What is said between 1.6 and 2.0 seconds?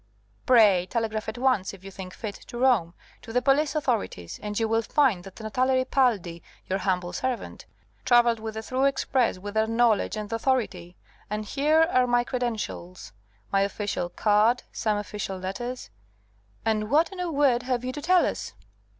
if you